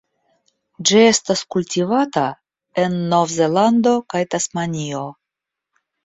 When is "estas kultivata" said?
1.07-2.23